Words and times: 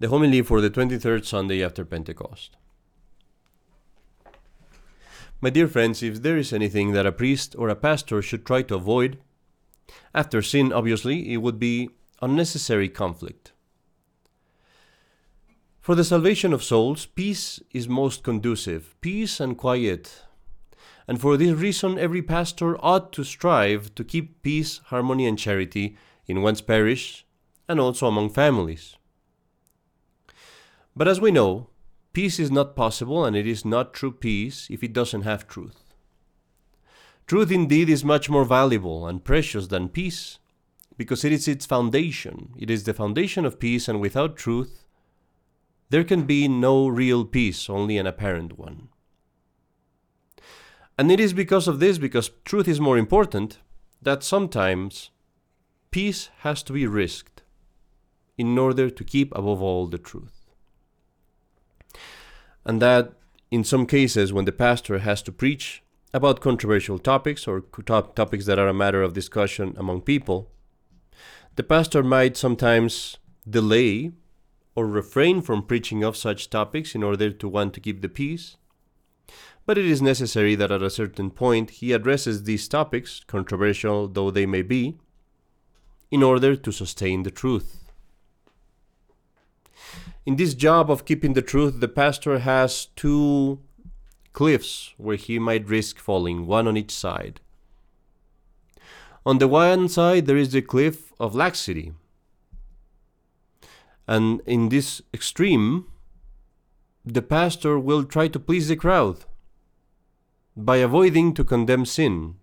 The 0.00 0.08
homily 0.08 0.42
for 0.42 0.60
the 0.60 0.70
23rd 0.70 1.24
Sunday 1.24 1.64
after 1.64 1.84
Pentecost. 1.84 2.56
My 5.40 5.50
dear 5.50 5.66
friends, 5.66 6.04
if 6.04 6.22
there 6.22 6.36
is 6.36 6.52
anything 6.52 6.92
that 6.92 7.06
a 7.06 7.10
priest 7.10 7.56
or 7.58 7.68
a 7.68 7.74
pastor 7.74 8.22
should 8.22 8.46
try 8.46 8.62
to 8.62 8.76
avoid, 8.76 9.18
after 10.14 10.40
sin, 10.40 10.72
obviously, 10.72 11.32
it 11.32 11.38
would 11.38 11.58
be 11.58 11.90
unnecessary 12.22 12.88
conflict. 12.88 13.52
For 15.80 15.96
the 15.96 16.04
salvation 16.04 16.52
of 16.52 16.62
souls, 16.62 17.06
peace 17.06 17.60
is 17.72 17.88
most 17.88 18.22
conducive, 18.22 18.94
peace 19.00 19.40
and 19.40 19.58
quiet. 19.58 20.22
And 21.08 21.20
for 21.20 21.36
this 21.36 21.56
reason, 21.56 21.98
every 21.98 22.22
pastor 22.22 22.76
ought 22.84 23.12
to 23.14 23.24
strive 23.24 23.94
to 23.96 24.04
keep 24.04 24.42
peace, 24.42 24.78
harmony, 24.86 25.26
and 25.26 25.38
charity 25.38 25.96
in 26.28 26.42
one's 26.42 26.60
parish 26.60 27.26
and 27.68 27.80
also 27.80 28.06
among 28.06 28.30
families. 28.30 28.94
But 30.98 31.06
as 31.06 31.20
we 31.20 31.30
know, 31.30 31.68
peace 32.12 32.40
is 32.40 32.50
not 32.50 32.74
possible 32.74 33.24
and 33.24 33.36
it 33.36 33.46
is 33.46 33.64
not 33.64 33.94
true 33.94 34.10
peace 34.10 34.66
if 34.68 34.82
it 34.82 34.92
doesn't 34.92 35.22
have 35.22 35.46
truth. 35.46 35.94
Truth 37.28 37.52
indeed 37.52 37.88
is 37.88 38.04
much 38.04 38.28
more 38.28 38.44
valuable 38.44 39.06
and 39.06 39.22
precious 39.22 39.68
than 39.68 39.90
peace 39.90 40.40
because 40.96 41.24
it 41.24 41.30
is 41.30 41.46
its 41.46 41.66
foundation. 41.66 42.52
It 42.58 42.68
is 42.68 42.82
the 42.82 42.94
foundation 42.94 43.44
of 43.44 43.60
peace, 43.60 43.86
and 43.86 44.00
without 44.00 44.36
truth, 44.36 44.86
there 45.88 46.02
can 46.02 46.24
be 46.24 46.48
no 46.48 46.88
real 46.88 47.24
peace, 47.24 47.70
only 47.70 47.96
an 47.96 48.08
apparent 48.08 48.58
one. 48.58 48.88
And 50.98 51.12
it 51.12 51.20
is 51.20 51.32
because 51.32 51.68
of 51.68 51.78
this, 51.78 51.98
because 51.98 52.32
truth 52.44 52.66
is 52.66 52.80
more 52.80 52.98
important, 52.98 53.60
that 54.02 54.24
sometimes 54.24 55.10
peace 55.92 56.30
has 56.38 56.64
to 56.64 56.72
be 56.72 56.88
risked 56.88 57.44
in 58.36 58.58
order 58.58 58.90
to 58.90 59.04
keep 59.04 59.32
above 59.36 59.62
all 59.62 59.86
the 59.86 59.98
truth 59.98 60.37
and 62.68 62.82
that 62.82 63.14
in 63.50 63.64
some 63.64 63.86
cases 63.86 64.30
when 64.30 64.44
the 64.44 64.52
pastor 64.52 64.98
has 64.98 65.22
to 65.22 65.32
preach 65.32 65.82
about 66.12 66.40
controversial 66.40 66.98
topics 66.98 67.48
or 67.48 67.62
topics 67.62 68.44
that 68.44 68.58
are 68.58 68.68
a 68.68 68.74
matter 68.74 69.02
of 69.02 69.14
discussion 69.14 69.74
among 69.78 70.02
people, 70.02 70.50
the 71.56 71.62
pastor 71.62 72.02
might 72.02 72.36
sometimes 72.36 73.16
delay 73.48 74.12
or 74.76 74.86
refrain 74.86 75.40
from 75.40 75.62
preaching 75.62 76.04
of 76.04 76.16
such 76.16 76.50
topics 76.50 76.94
in 76.94 77.02
order 77.02 77.30
to 77.30 77.48
want 77.48 77.72
to 77.72 77.80
keep 77.80 78.02
the 78.02 78.08
peace. 78.08 78.58
But 79.64 79.78
it 79.78 79.86
is 79.86 80.02
necessary 80.02 80.54
that 80.54 80.70
at 80.70 80.82
a 80.82 80.90
certain 80.90 81.30
point 81.30 81.70
he 81.70 81.92
addresses 81.92 82.44
these 82.44 82.68
topics, 82.68 83.22
controversial 83.26 84.08
though 84.08 84.30
they 84.30 84.46
may 84.46 84.62
be, 84.62 84.98
in 86.10 86.22
order 86.22 86.54
to 86.54 86.72
sustain 86.72 87.22
the 87.22 87.30
truth. 87.30 87.87
In 90.28 90.36
this 90.36 90.52
job 90.52 90.90
of 90.90 91.06
keeping 91.06 91.32
the 91.32 91.40
truth, 91.40 91.80
the 91.80 91.88
pastor 91.88 92.40
has 92.40 92.88
two 92.96 93.60
cliffs 94.34 94.92
where 94.98 95.16
he 95.16 95.38
might 95.38 95.66
risk 95.66 95.96
falling, 95.98 96.46
one 96.46 96.68
on 96.68 96.76
each 96.76 96.90
side. 96.90 97.40
On 99.24 99.38
the 99.38 99.48
one 99.48 99.88
side, 99.88 100.26
there 100.26 100.36
is 100.36 100.52
the 100.52 100.60
cliff 100.60 101.14
of 101.18 101.34
laxity. 101.34 101.94
And 104.06 104.42
in 104.44 104.68
this 104.68 105.00
extreme, 105.14 105.86
the 107.06 107.22
pastor 107.22 107.78
will 107.78 108.04
try 108.04 108.28
to 108.28 108.38
please 108.38 108.68
the 108.68 108.76
crowd 108.76 109.24
by 110.54 110.76
avoiding 110.76 111.32
to 111.36 111.42
condemn 111.42 111.86
sin, 111.86 112.34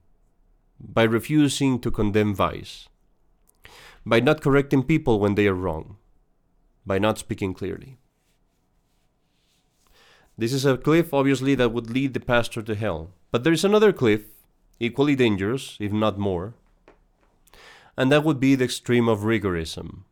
by 0.80 1.04
refusing 1.04 1.78
to 1.82 1.92
condemn 1.92 2.34
vice, 2.34 2.90
by 4.04 4.20
not 4.22 4.42
correcting 4.42 4.82
people 4.82 5.20
when 5.20 5.36
they 5.36 5.46
are 5.46 5.54
wrong 5.54 5.98
by 6.86 7.00
not 7.00 7.18
speaking 7.18 7.54
clearly. 7.54 7.98
This 10.38 10.54
is 10.54 10.66
a 10.66 10.78
cliff, 10.78 11.14
obviously, 11.14 11.56
that 11.56 11.72
would 11.72 11.90
lead 11.90 12.14
the 12.14 12.20
pastor 12.20 12.62
to 12.62 12.76
hell. 12.76 13.12
But 13.32 13.44
there 13.44 13.54
is 13.54 13.64
another 13.64 13.94
cliff, 13.94 14.24
equally 14.80 15.16
dangerous, 15.16 15.78
if 15.80 15.92
not 15.92 16.18
more, 16.18 16.54
and 17.98 18.12
that 18.12 18.24
would 18.24 18.40
be 18.40 18.56
the 18.56 18.66
extreme 18.66 19.08
of 19.08 19.20
rigorism. 19.20 20.04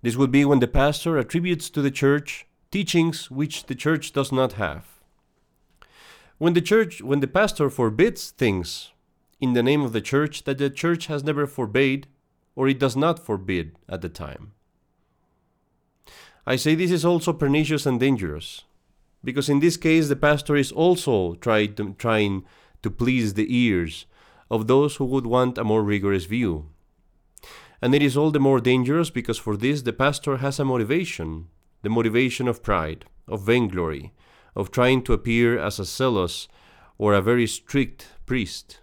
This 0.00 0.16
would 0.16 0.32
be 0.32 0.44
when 0.44 0.60
the 0.60 0.66
pastor 0.66 1.18
attributes 1.18 1.70
to 1.70 1.82
the 1.82 1.90
church 1.90 2.46
teachings 2.70 3.30
which 3.30 3.66
the 3.66 3.74
church 3.74 4.12
does 4.12 4.32
not 4.32 4.54
have. 4.54 4.86
When 6.38 6.54
the 6.54 6.60
church 6.60 7.00
when 7.02 7.20
the 7.20 7.28
pastor 7.28 7.70
forbids 7.70 8.30
things 8.30 8.90
in 9.40 9.52
the 9.52 9.62
name 9.62 9.82
of 9.82 9.92
the 9.92 10.00
church 10.00 10.44
that 10.44 10.58
the 10.58 10.70
church 10.70 11.06
has 11.06 11.22
never 11.22 11.46
forbade, 11.46 12.08
or 12.54 12.68
it 12.68 12.78
does 12.78 12.96
not 12.96 13.18
forbid 13.18 13.76
at 13.88 14.00
the 14.02 14.08
time. 14.08 14.52
I 16.46 16.56
say 16.56 16.74
this 16.74 16.90
is 16.90 17.04
also 17.04 17.32
pernicious 17.32 17.86
and 17.86 18.00
dangerous, 18.00 18.64
because 19.22 19.48
in 19.48 19.60
this 19.60 19.76
case 19.76 20.08
the 20.08 20.16
pastor 20.16 20.56
is 20.56 20.72
also 20.72 21.34
to, 21.34 21.94
trying 21.98 22.44
to 22.82 22.90
please 22.90 23.34
the 23.34 23.46
ears 23.48 24.06
of 24.50 24.66
those 24.66 24.96
who 24.96 25.04
would 25.04 25.26
want 25.26 25.58
a 25.58 25.64
more 25.64 25.82
rigorous 25.82 26.24
view. 26.24 26.66
And 27.80 27.94
it 27.94 28.02
is 28.02 28.16
all 28.16 28.30
the 28.30 28.40
more 28.40 28.60
dangerous 28.60 29.10
because 29.10 29.38
for 29.38 29.56
this 29.56 29.82
the 29.82 29.92
pastor 29.92 30.38
has 30.38 30.58
a 30.58 30.64
motivation 30.64 31.48
the 31.82 31.90
motivation 31.90 32.48
of 32.48 32.62
pride, 32.62 33.04
of 33.28 33.42
vainglory, 33.42 34.12
of 34.54 34.70
trying 34.70 35.02
to 35.02 35.12
appear 35.12 35.58
as 35.58 35.78
a 35.78 35.84
zealous 35.84 36.48
or 36.96 37.12
a 37.12 37.22
very 37.22 37.46
strict 37.46 38.08
priest. 38.24 38.80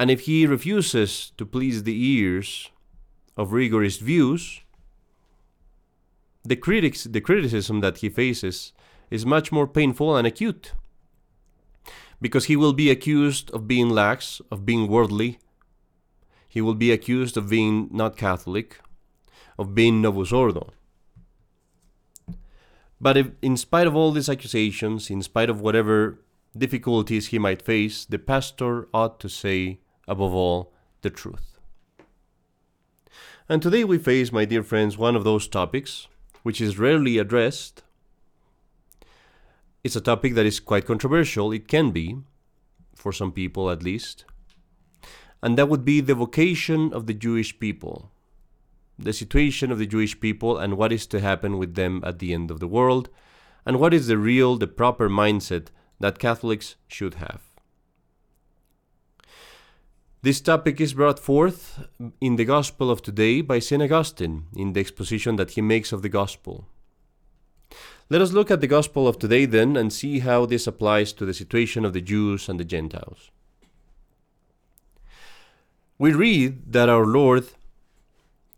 And 0.00 0.10
if 0.10 0.20
he 0.20 0.46
refuses 0.46 1.30
to 1.36 1.44
please 1.44 1.82
the 1.82 2.02
ears 2.02 2.70
of 3.36 3.52
rigorous 3.52 3.98
views, 3.98 4.62
the 6.42 6.56
critics 6.56 7.04
the 7.04 7.20
criticism 7.20 7.80
that 7.80 7.98
he 7.98 8.08
faces 8.08 8.72
is 9.10 9.26
much 9.26 9.52
more 9.52 9.66
painful 9.66 10.16
and 10.16 10.26
acute 10.26 10.72
because 12.18 12.46
he 12.46 12.56
will 12.56 12.72
be 12.72 12.88
accused 12.88 13.50
of 13.50 13.68
being 13.68 13.90
lax, 13.90 14.40
of 14.50 14.64
being 14.64 14.88
worldly. 14.88 15.38
He 16.48 16.62
will 16.62 16.78
be 16.86 16.92
accused 16.92 17.36
of 17.36 17.50
being 17.50 17.90
not 17.90 18.16
Catholic, 18.16 18.80
of 19.58 19.74
being 19.74 20.00
Novus 20.00 20.32
Ordo. 20.32 20.70
But 22.98 23.18
if, 23.18 23.32
in 23.42 23.58
spite 23.58 23.86
of 23.86 23.94
all 23.94 24.12
these 24.12 24.30
accusations, 24.30 25.10
in 25.10 25.20
spite 25.20 25.50
of 25.50 25.60
whatever 25.60 26.22
difficulties 26.56 27.26
he 27.26 27.38
might 27.38 27.60
face, 27.60 28.06
the 28.06 28.18
pastor 28.18 28.88
ought 28.94 29.20
to 29.20 29.28
say 29.28 29.80
above 30.06 30.34
all, 30.34 30.72
the 31.02 31.10
truth. 31.10 31.58
And 33.48 33.60
today 33.60 33.84
we 33.84 33.98
face, 33.98 34.30
my 34.30 34.44
dear 34.44 34.62
friends, 34.62 34.96
one 34.96 35.16
of 35.16 35.24
those 35.24 35.48
topics 35.48 36.06
which 36.42 36.60
is 36.60 36.78
rarely 36.78 37.18
addressed. 37.18 37.82
It's 39.82 39.96
a 39.96 40.00
topic 40.00 40.34
that 40.34 40.46
is 40.46 40.60
quite 40.60 40.86
controversial, 40.86 41.52
it 41.52 41.68
can 41.68 41.90
be, 41.90 42.18
for 42.94 43.12
some 43.12 43.32
people 43.32 43.70
at 43.70 43.82
least. 43.82 44.24
And 45.42 45.56
that 45.56 45.68
would 45.68 45.84
be 45.84 46.00
the 46.00 46.14
vocation 46.14 46.92
of 46.92 47.06
the 47.06 47.14
Jewish 47.14 47.58
people, 47.58 48.10
the 48.98 49.12
situation 49.12 49.70
of 49.72 49.78
the 49.78 49.86
Jewish 49.86 50.20
people, 50.20 50.58
and 50.58 50.76
what 50.76 50.92
is 50.92 51.06
to 51.08 51.20
happen 51.20 51.58
with 51.58 51.74
them 51.74 52.02
at 52.04 52.18
the 52.18 52.34
end 52.34 52.50
of 52.50 52.60
the 52.60 52.68
world, 52.68 53.08
and 53.64 53.80
what 53.80 53.94
is 53.94 54.06
the 54.06 54.18
real, 54.18 54.56
the 54.56 54.66
proper 54.66 55.08
mindset 55.08 55.68
that 55.98 56.18
Catholics 56.18 56.76
should 56.88 57.14
have. 57.14 57.49
This 60.22 60.42
topic 60.42 60.82
is 60.82 60.92
brought 60.92 61.18
forth 61.18 61.88
in 62.20 62.36
the 62.36 62.44
Gospel 62.44 62.90
of 62.90 63.00
today 63.00 63.40
by 63.40 63.58
St. 63.58 63.82
Augustine 63.82 64.48
in 64.54 64.74
the 64.74 64.80
exposition 64.80 65.36
that 65.36 65.52
he 65.52 65.62
makes 65.62 65.92
of 65.92 66.02
the 66.02 66.10
Gospel. 66.10 66.68
Let 68.10 68.20
us 68.20 68.32
look 68.32 68.50
at 68.50 68.60
the 68.60 68.66
Gospel 68.66 69.08
of 69.08 69.18
today 69.18 69.46
then 69.46 69.78
and 69.78 69.90
see 69.90 70.18
how 70.18 70.44
this 70.44 70.66
applies 70.66 71.14
to 71.14 71.24
the 71.24 71.32
situation 71.32 71.86
of 71.86 71.94
the 71.94 72.02
Jews 72.02 72.50
and 72.50 72.60
the 72.60 72.66
Gentiles. 72.66 73.30
We 75.96 76.12
read 76.12 76.70
that 76.70 76.90
our 76.90 77.06
Lord 77.06 77.46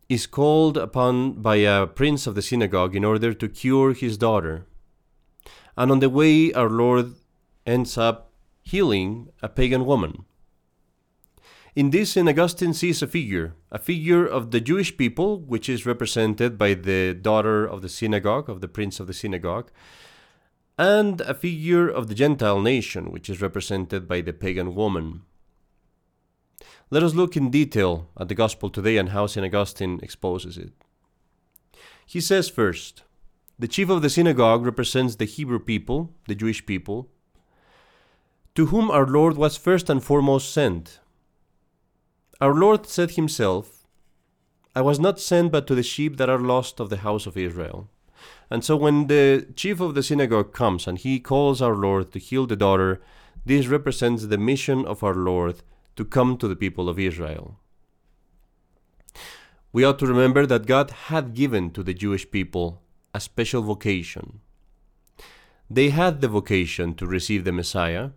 is 0.09 0.27
called 0.27 0.77
upon 0.77 1.43
by 1.43 1.57
a 1.57 1.87
prince 1.87 2.27
of 2.27 2.35
the 2.35 2.43
synagogue 2.43 2.97
in 2.97 3.05
order 3.05 3.33
to 3.33 3.49
cure 3.49 3.93
his 3.93 4.19
daughter. 4.19 4.67
And 5.77 5.93
on 5.93 6.01
the 6.01 6.11
way, 6.11 6.53
our 6.55 6.69
Lord 6.69 7.15
ends 7.65 7.97
up 7.97 8.33
healing 8.63 9.29
a 9.43 9.49
pagan 9.49 9.87
woman. 9.87 10.25
In 11.75 11.89
this, 11.89 12.11
St. 12.11 12.29
Augustine 12.29 12.75
sees 12.75 13.01
a 13.01 13.07
figure, 13.07 13.55
a 13.71 13.79
figure 13.79 14.27
of 14.27 14.51
the 14.51 14.61
Jewish 14.61 14.95
people, 14.95 15.41
which 15.41 15.71
is 15.71 15.87
represented 15.87 16.59
by 16.59 16.75
the 16.75 17.15
daughter 17.15 17.65
of 17.65 17.81
the 17.81 17.89
synagogue, 17.89 18.51
of 18.51 18.61
the 18.61 18.69
prince 18.69 19.01
of 19.01 19.07
the 19.07 19.15
synagogue, 19.15 19.71
and 20.79 21.23
a 21.23 21.33
figure 21.33 21.89
of 21.89 22.09
the 22.09 22.15
Gentile 22.15 22.61
nation, 22.61 23.11
which 23.11 23.31
is 23.31 23.41
represented 23.41 24.07
by 24.07 24.21
the 24.21 24.35
pagan 24.35 24.75
woman. 24.75 25.23
Let 26.91 27.03
us 27.03 27.15
look 27.15 27.39
in 27.39 27.51
detail 27.51 28.11
at 28.21 28.29
the 28.29 28.35
Gospel 28.35 28.69
today 28.69 28.99
and 28.99 29.09
how 29.09 29.27
St. 29.27 29.47
Augustine 29.47 29.99
exposes 30.03 30.59
it. 30.59 30.73
He 32.05 32.21
says 32.21 32.51
first, 32.51 33.05
the 33.59 33.69
chief 33.69 33.89
of 33.89 34.03
the 34.03 34.11
synagogue 34.11 34.63
represents 34.67 35.17
the 35.17 35.25
Hebrew 35.25 35.59
people, 35.59 36.13
the 36.29 36.35
Jewish 36.35 36.67
people, 36.67 37.09
to 38.55 38.67
whom 38.67 38.91
our 38.91 39.07
Lord 39.07 39.39
was 39.39 39.57
first 39.57 39.89
and 39.89 40.05
foremost 40.05 40.53
sent 40.53 40.99
our 42.43 42.55
Lord 42.55 42.89
said 42.89 43.13
himself, 43.13 43.87
I 44.75 44.81
was 44.81 44.99
not 44.99 45.21
sent 45.21 45.53
but 45.53 45.65
to 45.69 45.77
the 45.77 45.83
sheep 45.85 46.17
that 46.17 46.29
are 46.29 46.41
lost 46.41 46.81
of 46.81 46.91
the 46.91 46.97
house 47.07 47.25
of 47.25 47.37
Israel. 47.37 47.89
And 48.51 48.65
so 48.65 48.75
when 48.75 49.07
the 49.07 49.47
chief 49.55 49.79
of 49.79 49.95
the 49.95 50.03
synagogue 50.03 50.53
comes 50.53 50.89
and 50.89 50.99
he 50.99 51.21
calls 51.21 51.63
our 51.63 51.77
Lord 51.77 52.11
to 52.11 52.19
heal 52.19 52.49
the 52.49 52.57
daughter, 52.57 53.01
this 53.47 53.69
represents 53.69 54.27
the 54.27 54.39
mission 54.39 54.85
of 54.87 55.05
our 55.05 55.15
Lord 55.15 55.63
to 55.95 56.05
come 56.05 56.37
to 56.39 56.49
the 56.49 56.57
people 56.57 56.89
of 56.89 56.99
Israel. 56.99 57.61
We 59.73 59.85
ought 59.85 60.01
to 60.01 60.07
remember 60.07 60.45
that 60.45 60.67
God 60.67 60.91
had 60.91 61.35
given 61.35 61.71
to 61.71 61.85
the 61.85 61.95
Jewish 61.95 62.29
people 62.29 62.83
a 63.15 63.21
special 63.21 63.63
vocation. 63.63 64.41
They 65.71 65.91
had 65.91 66.21
the 66.21 66.29
vocation 66.29 66.95
to 66.97 67.07
receive 67.07 67.45
the 67.45 67.53
Messiah, 67.53 68.11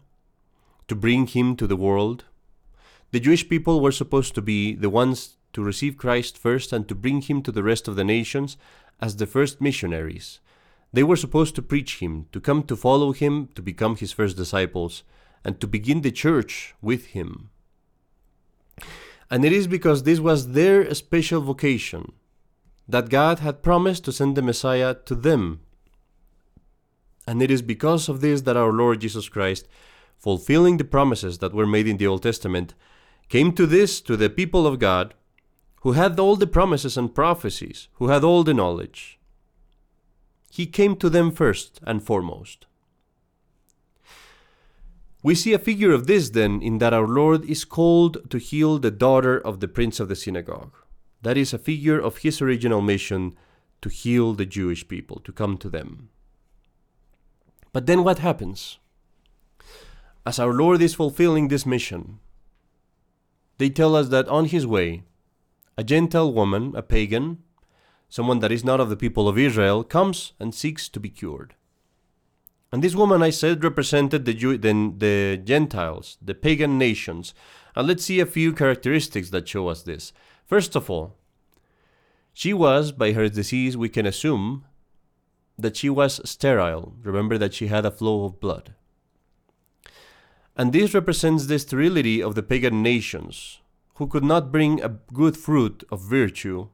to 0.88 0.96
bring 0.96 1.28
him 1.28 1.56
to 1.58 1.68
the 1.68 1.78
world. 1.78 2.26
The 3.16 3.22
Jewish 3.22 3.48
people 3.48 3.80
were 3.80 3.94
supposed 3.94 4.36
to 4.36 4.42
be 4.42 4.76
the 4.76 4.90
ones 4.90 5.38
to 5.54 5.64
receive 5.64 5.96
Christ 5.96 6.38
first 6.38 6.74
and 6.74 6.86
to 6.90 6.94
bring 6.94 7.22
him 7.22 7.42
to 7.44 7.52
the 7.54 7.64
rest 7.64 7.88
of 7.88 7.96
the 7.96 8.04
nations 8.04 8.58
as 9.00 9.16
the 9.16 9.26
first 9.26 9.62
missionaries. 9.62 10.42
They 10.92 11.02
were 11.02 11.16
supposed 11.16 11.56
to 11.56 11.62
preach 11.62 12.00
him, 12.00 12.26
to 12.34 12.42
come 12.42 12.64
to 12.64 12.76
follow 12.76 13.14
him, 13.14 13.48
to 13.56 13.62
become 13.62 13.96
his 13.96 14.12
first 14.12 14.36
disciples, 14.36 15.04
and 15.46 15.62
to 15.62 15.66
begin 15.66 16.02
the 16.02 16.12
church 16.12 16.76
with 16.82 17.06
him. 17.16 17.52
And 19.32 19.46
it 19.46 19.54
is 19.54 19.68
because 19.68 20.04
this 20.04 20.20
was 20.20 20.52
their 20.52 20.94
special 20.94 21.40
vocation 21.40 22.12
that 22.86 23.08
God 23.08 23.40
had 23.40 23.64
promised 23.64 24.04
to 24.04 24.12
send 24.12 24.36
the 24.36 24.42
Messiah 24.42 24.94
to 25.06 25.16
them. 25.16 25.62
And 27.26 27.42
it 27.42 27.50
is 27.50 27.62
because 27.62 28.10
of 28.10 28.20
this 28.20 28.42
that 28.42 28.58
our 28.58 28.74
Lord 28.74 29.00
Jesus 29.00 29.30
Christ, 29.30 29.70
fulfilling 30.18 30.76
the 30.76 30.84
promises 30.84 31.38
that 31.38 31.54
were 31.54 31.66
made 31.66 31.88
in 31.88 31.96
the 31.96 32.08
Old 32.08 32.22
Testament, 32.22 32.74
came 33.30 33.52
to 33.54 33.66
this, 33.66 34.02
to 34.02 34.16
the 34.16 34.30
people 34.30 34.68
of 34.68 34.80
God, 34.80 35.14
who 35.82 35.92
had 35.94 36.20
all 36.20 36.36
the 36.36 36.48
promises 36.48 36.98
and 36.98 37.14
prophecies, 37.14 37.88
who 37.94 38.08
had 38.08 38.24
all 38.24 38.44
the 38.44 38.54
knowledge. 38.54 39.20
He 40.52 40.66
came 40.66 40.96
to 40.98 41.10
them 41.10 41.32
first 41.32 41.80
and 41.84 42.02
foremost. 42.02 42.66
We 45.22 45.36
see 45.36 45.54
a 45.54 45.60
figure 45.60 45.92
of 45.92 46.06
this 46.06 46.30
then 46.30 46.62
in 46.62 46.78
that 46.78 46.94
our 46.94 47.08
Lord 47.08 47.46
is 47.46 47.66
called 47.66 48.30
to 48.30 48.38
heal 48.38 48.78
the 48.78 48.92
daughter 48.92 49.40
of 49.40 49.60
the 49.60 49.68
prince 49.68 50.00
of 50.00 50.08
the 50.08 50.16
synagogue. 50.16 50.74
That 51.24 51.36
is 51.36 51.54
a 51.54 51.58
figure 51.58 52.00
of 52.00 52.18
his 52.18 52.42
original 52.42 52.82
mission 52.82 53.36
to 53.82 53.90
heal 53.90 54.34
the 54.34 54.46
Jewish 54.46 54.88
people, 54.88 55.20
to 55.22 55.32
come 55.32 55.58
to 55.58 55.70
them. 55.70 56.10
But 57.74 57.88
then 57.88 58.04
what 58.04 58.20
happens? 58.20 58.78
As 60.26 60.40
our 60.40 60.54
Lord 60.54 60.82
is 60.82 60.94
fulfilling 60.94 61.48
this 61.48 61.66
mission, 61.66 62.20
they 63.58 63.70
tell 63.70 63.96
us 63.96 64.10
that 64.10 64.28
on 64.28 64.46
his 64.46 64.68
way, 64.68 65.04
a 65.78 65.84
Gentile 65.84 66.32
woman, 66.32 66.74
a 66.76 66.82
pagan, 66.82 67.40
someone 68.10 68.40
that 68.40 68.52
is 68.52 68.64
not 68.64 68.80
of 68.80 68.90
the 68.90 68.96
people 68.96 69.28
of 69.28 69.38
Israel, 69.38 69.84
comes 69.84 70.34
and 70.40 70.54
seeks 70.54 70.88
to 70.90 71.00
be 71.00 71.10
cured. 71.10 71.56
And 72.72 72.84
this 72.84 72.96
woman, 72.96 73.22
I 73.22 73.30
said, 73.30 73.64
represented 73.64 74.26
the, 74.26 74.34
Jew- 74.34 74.58
the, 74.58 74.94
the 74.98 75.42
Gentiles, 75.44 76.18
the 76.22 76.34
pagan 76.34 76.78
nations. 76.78 77.34
And 77.76 77.88
let's 77.88 78.04
see 78.06 78.20
a 78.20 78.26
few 78.26 78.54
characteristics 78.54 79.30
that 79.30 79.48
show 79.48 79.68
us 79.68 79.84
this. 79.84 80.12
First 80.46 80.76
of 80.76 80.90
all, 80.90 81.16
she 82.34 82.54
was, 82.54 82.92
by 82.92 83.14
her 83.14 83.30
disease, 83.30 83.78
we 83.78 83.88
can 83.88 84.06
assume 84.06 84.66
that 85.58 85.78
she 85.78 85.90
was 85.90 86.20
sterile. 86.30 86.94
Remember 87.02 87.38
that 87.38 87.54
she 87.54 87.68
had 87.68 87.86
a 87.86 87.92
flow 87.92 88.26
of 88.26 88.42
blood. 88.42 88.74
And 90.56 90.72
this 90.72 90.94
represents 90.94 91.46
the 91.46 91.60
sterility 91.60 92.22
of 92.22 92.36
the 92.36 92.44
pagan 92.44 92.82
nations, 92.82 93.60
who 93.96 94.08
could 94.08 94.24
not 94.24 94.52
bring 94.52 94.82
a 94.82 94.90
good 95.14 95.36
fruit 95.36 95.84
of 95.92 96.02
virtue, 96.02 96.70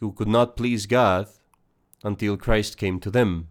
who 0.00 0.12
could 0.12 0.28
not 0.28 0.56
please 0.56 0.86
God 0.86 1.28
until 2.02 2.36
Christ 2.36 2.78
came 2.78 3.00
to 3.00 3.10
them. 3.10 3.48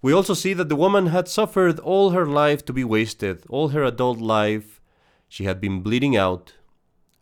We 0.00 0.12
also 0.12 0.34
see 0.34 0.52
that 0.54 0.68
the 0.68 0.76
woman 0.76 1.06
had 1.08 1.28
suffered 1.28 1.78
all 1.78 2.10
her 2.10 2.26
life 2.26 2.64
to 2.64 2.72
be 2.72 2.84
wasted, 2.84 3.44
all 3.48 3.68
her 3.68 3.84
adult 3.84 4.18
life. 4.18 4.80
She 5.28 5.44
had 5.44 5.60
been 5.60 5.80
bleeding 5.80 6.16
out 6.16 6.54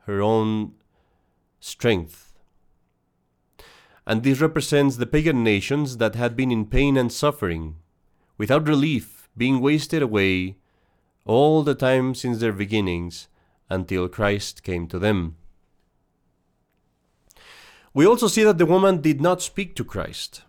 her 0.06 0.22
own 0.22 0.72
strength. 1.60 2.32
And 4.06 4.22
this 4.22 4.40
represents 4.40 4.96
the 4.96 5.06
pagan 5.06 5.44
nations 5.44 5.98
that 5.98 6.14
had 6.14 6.34
been 6.34 6.50
in 6.50 6.66
pain 6.66 6.96
and 6.96 7.12
suffering, 7.12 7.76
without 8.38 8.66
relief, 8.66 9.19
being 9.36 9.60
wasted 9.60 10.02
away 10.02 10.56
all 11.24 11.62
the 11.62 11.74
time 11.74 12.14
since 12.14 12.38
their 12.38 12.52
beginnings 12.52 13.28
until 13.68 14.08
Christ 14.08 14.62
came 14.62 14.86
to 14.88 14.98
them. 14.98 15.36
We 17.92 18.06
also 18.06 18.28
see 18.28 18.44
that 18.44 18.58
the 18.58 18.66
woman 18.66 19.00
did 19.00 19.20
not 19.20 19.42
speak 19.42 19.74
to 19.76 19.84
Christ. 19.84 20.42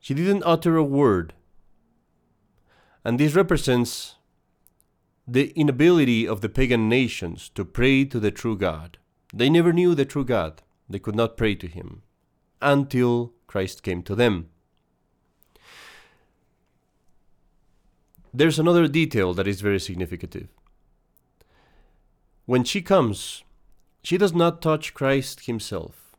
She 0.00 0.14
didn't 0.14 0.44
utter 0.46 0.76
a 0.76 0.84
word. 0.84 1.34
And 3.04 3.20
this 3.20 3.34
represents 3.34 4.16
the 5.26 5.50
inability 5.56 6.26
of 6.26 6.40
the 6.40 6.48
pagan 6.48 6.88
nations 6.88 7.50
to 7.50 7.64
pray 7.64 8.04
to 8.04 8.20
the 8.20 8.30
true 8.30 8.56
God. 8.56 8.98
They 9.34 9.50
never 9.50 9.72
knew 9.72 9.94
the 9.94 10.04
true 10.04 10.24
God. 10.24 10.62
They 10.88 10.98
could 10.98 11.16
not 11.16 11.36
pray 11.36 11.54
to 11.56 11.66
him 11.66 12.02
until 12.62 13.32
Christ 13.46 13.82
came 13.82 14.02
to 14.04 14.14
them. 14.14 14.48
There's 18.36 18.58
another 18.58 18.86
detail 18.86 19.32
that 19.32 19.48
is 19.48 19.62
very 19.62 19.80
significant. 19.80 20.50
When 22.44 22.64
she 22.64 22.82
comes, 22.82 23.44
she 24.02 24.18
does 24.18 24.34
not 24.34 24.60
touch 24.60 24.92
Christ 24.92 25.46
himself, 25.46 26.14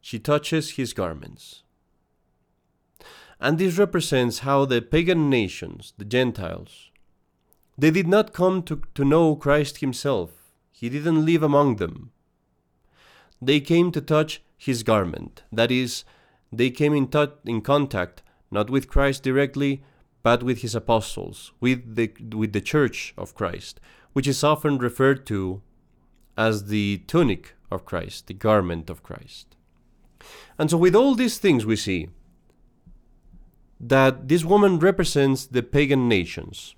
she 0.00 0.18
touches 0.18 0.70
his 0.70 0.94
garments. 0.94 1.62
And 3.38 3.58
this 3.58 3.76
represents 3.76 4.38
how 4.38 4.64
the 4.64 4.80
pagan 4.80 5.28
nations, 5.28 5.92
the 5.98 6.06
Gentiles, 6.06 6.90
they 7.76 7.90
did 7.90 8.08
not 8.08 8.32
come 8.32 8.62
to, 8.62 8.80
to 8.94 9.04
know 9.04 9.36
Christ 9.36 9.80
himself. 9.80 10.30
He 10.70 10.88
didn't 10.88 11.26
live 11.26 11.42
among 11.42 11.76
them. 11.76 12.12
They 13.42 13.60
came 13.60 13.92
to 13.92 14.00
touch 14.00 14.40
his 14.56 14.82
garment. 14.82 15.42
That 15.52 15.70
is, 15.70 16.04
they 16.50 16.70
came 16.70 16.94
in, 16.94 17.08
touch, 17.08 17.34
in 17.44 17.60
contact 17.60 18.22
not 18.50 18.70
with 18.70 18.88
Christ 18.88 19.22
directly, 19.22 19.82
but 20.22 20.42
with 20.42 20.62
his 20.62 20.74
apostles, 20.74 21.52
with 21.60 21.96
the, 21.96 22.12
with 22.34 22.52
the 22.52 22.60
church 22.60 23.14
of 23.18 23.34
Christ, 23.34 23.80
which 24.12 24.26
is 24.28 24.44
often 24.44 24.78
referred 24.78 25.26
to 25.26 25.62
as 26.36 26.66
the 26.66 27.02
tunic 27.06 27.54
of 27.70 27.84
Christ, 27.84 28.26
the 28.26 28.34
garment 28.34 28.90
of 28.90 29.02
Christ. 29.02 29.56
And 30.58 30.70
so, 30.70 30.76
with 30.76 30.94
all 30.94 31.14
these 31.14 31.38
things, 31.38 31.66
we 31.66 31.76
see 31.76 32.08
that 33.80 34.28
this 34.28 34.44
woman 34.44 34.78
represents 34.78 35.46
the 35.46 35.62
pagan 35.62 36.08
nations. 36.08 36.74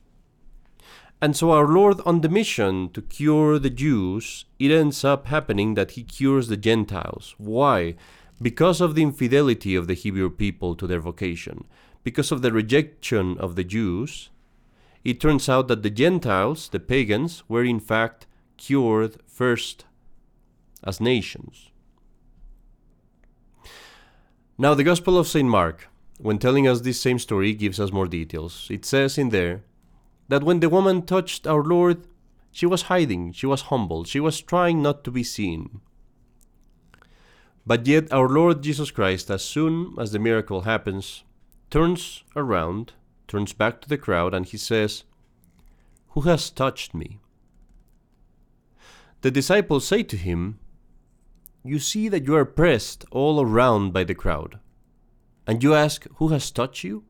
And 1.20 1.36
so, 1.36 1.50
our 1.50 1.66
Lord, 1.66 2.00
on 2.06 2.20
the 2.20 2.28
mission 2.28 2.90
to 2.90 3.02
cure 3.02 3.58
the 3.58 3.70
Jews, 3.70 4.46
it 4.58 4.70
ends 4.70 5.04
up 5.04 5.26
happening 5.26 5.74
that 5.74 5.92
he 5.92 6.02
cures 6.02 6.48
the 6.48 6.56
Gentiles. 6.56 7.34
Why? 7.38 7.94
Because 8.40 8.80
of 8.80 8.94
the 8.94 9.02
infidelity 9.02 9.74
of 9.74 9.86
the 9.86 9.94
Hebrew 9.94 10.30
people 10.30 10.74
to 10.76 10.86
their 10.86 11.00
vocation, 11.00 11.64
because 12.04 12.30
of 12.30 12.42
the 12.42 12.52
rejection 12.52 13.36
of 13.38 13.56
the 13.56 13.64
Jews, 13.64 14.30
it 15.02 15.20
turns 15.20 15.48
out 15.48 15.68
that 15.68 15.82
the 15.82 15.90
Gentiles, 15.90 16.68
the 16.68 16.78
pagans, 16.78 17.42
were 17.48 17.64
in 17.64 17.80
fact 17.80 18.26
cured 18.56 19.16
first 19.26 19.84
as 20.84 21.00
nations. 21.00 21.70
Now, 24.56 24.74
the 24.74 24.84
Gospel 24.84 25.18
of 25.18 25.26
St. 25.26 25.48
Mark, 25.48 25.88
when 26.18 26.38
telling 26.38 26.68
us 26.68 26.82
this 26.82 27.00
same 27.00 27.18
story, 27.18 27.54
gives 27.54 27.80
us 27.80 27.90
more 27.90 28.06
details. 28.06 28.68
It 28.70 28.84
says 28.84 29.18
in 29.18 29.30
there 29.30 29.64
that 30.28 30.44
when 30.44 30.60
the 30.60 30.68
woman 30.68 31.02
touched 31.02 31.46
our 31.46 31.62
Lord, 31.62 32.06
she 32.52 32.66
was 32.66 32.82
hiding, 32.82 33.32
she 33.32 33.46
was 33.46 33.62
humble, 33.62 34.04
she 34.04 34.20
was 34.20 34.40
trying 34.40 34.80
not 34.80 35.02
to 35.04 35.10
be 35.10 35.24
seen. 35.24 35.80
But 37.66 37.86
yet, 37.86 38.12
our 38.12 38.28
Lord 38.28 38.62
Jesus 38.62 38.90
Christ, 38.90 39.30
as 39.30 39.42
soon 39.42 39.96
as 39.98 40.12
the 40.12 40.18
miracle 40.18 40.60
happens, 40.60 41.24
turns 41.74 42.22
around, 42.36 42.92
turns 43.26 43.52
back 43.52 43.80
to 43.80 43.88
the 43.88 43.98
crowd, 43.98 44.32
and 44.32 44.46
he 44.46 44.56
says, 44.56 45.02
Who 46.10 46.20
has 46.20 46.48
touched 46.48 46.94
me? 46.94 47.18
The 49.22 49.32
disciples 49.32 49.84
say 49.84 50.04
to 50.04 50.16
him, 50.16 50.60
You 51.64 51.80
see 51.80 52.08
that 52.10 52.26
you 52.28 52.36
are 52.36 52.44
pressed 52.44 53.04
all 53.10 53.40
around 53.40 53.92
by 53.92 54.04
the 54.04 54.14
crowd, 54.14 54.60
and 55.48 55.64
you 55.64 55.74
ask, 55.74 56.06
Who 56.18 56.28
has 56.28 56.52
touched 56.52 56.84
you? 56.84 57.02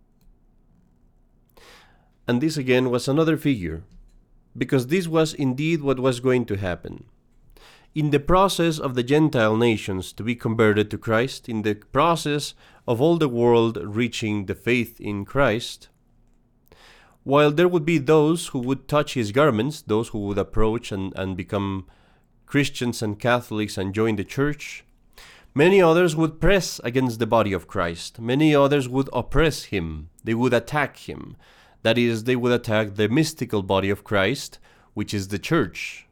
And 2.26 2.40
this 2.40 2.56
again 2.56 2.88
was 2.88 3.06
another 3.06 3.36
figure, 3.36 3.82
because 4.56 4.86
this 4.86 5.06
was 5.06 5.34
indeed 5.34 5.82
what 5.82 6.00
was 6.00 6.20
going 6.20 6.46
to 6.46 6.56
happen. 6.56 7.04
In 7.94 8.12
the 8.12 8.18
process 8.18 8.78
of 8.78 8.94
the 8.94 9.02
Gentile 9.02 9.58
nations 9.58 10.10
to 10.14 10.22
be 10.22 10.34
converted 10.34 10.90
to 10.90 10.96
Christ, 10.96 11.50
in 11.50 11.60
the 11.62 11.74
process 11.74 12.54
of 12.86 13.00
all 13.00 13.16
the 13.16 13.28
world 13.28 13.78
reaching 13.82 14.46
the 14.46 14.54
faith 14.54 15.00
in 15.00 15.24
Christ, 15.24 15.88
while 17.24 17.50
there 17.50 17.68
would 17.68 17.86
be 17.86 17.98
those 17.98 18.48
who 18.48 18.58
would 18.58 18.86
touch 18.86 19.14
his 19.14 19.32
garments, 19.32 19.80
those 19.80 20.08
who 20.08 20.18
would 20.26 20.38
approach 20.38 20.92
and, 20.92 21.12
and 21.16 21.36
become 21.36 21.86
Christians 22.44 23.02
and 23.02 23.18
Catholics 23.18 23.78
and 23.78 23.94
join 23.94 24.16
the 24.16 24.24
church, 24.24 24.84
many 25.54 25.80
others 25.80 26.14
would 26.14 26.40
press 26.40 26.80
against 26.84 27.18
the 27.18 27.26
body 27.26 27.54
of 27.54 27.66
Christ. 27.66 28.20
Many 28.20 28.54
others 28.54 28.88
would 28.88 29.08
oppress 29.12 29.64
him. 29.64 30.10
They 30.22 30.34
would 30.34 30.52
attack 30.52 31.08
him. 31.08 31.36
That 31.82 31.96
is, 31.96 32.24
they 32.24 32.36
would 32.36 32.52
attack 32.52 32.94
the 32.94 33.08
mystical 33.08 33.62
body 33.62 33.88
of 33.88 34.04
Christ, 34.04 34.58
which 34.92 35.14
is 35.14 35.28
the 35.28 35.38
church. 35.38 36.06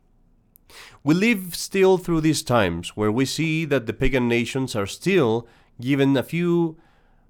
We 1.05 1.15
live 1.15 1.55
still 1.55 1.99
through 1.99 2.23
these 2.23 2.43
times 2.43 2.97
where 2.97 3.13
we 3.13 3.27
see 3.27 3.67
that 3.67 3.87
the 3.87 3.93
pagan 3.93 4.29
nations 4.29 4.75
are 4.75 4.87
still 4.87 5.47
given 5.81 6.17
a 6.17 6.23
few 6.23 6.77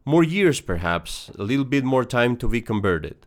more 0.05 0.25
years, 0.25 0.61
perhaps, 0.61 1.31
a 1.39 1.43
little 1.43 1.65
bit 1.65 1.85
more 1.85 2.05
time 2.05 2.37
to 2.39 2.49
be 2.49 2.61
converted. 2.61 3.27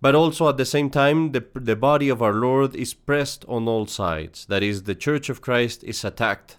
But 0.00 0.14
also 0.14 0.48
at 0.48 0.56
the 0.56 0.64
same 0.64 0.90
time, 0.90 1.32
the, 1.32 1.44
the 1.54 1.76
body 1.76 2.08
of 2.08 2.22
our 2.22 2.32
Lord 2.32 2.74
is 2.74 2.94
pressed 2.94 3.44
on 3.46 3.68
all 3.68 3.86
sides. 3.86 4.46
That 4.46 4.62
is, 4.62 4.82
the 4.82 4.96
Church 4.96 5.28
of 5.28 5.40
Christ 5.40 5.84
is 5.84 6.04
attacked 6.04 6.58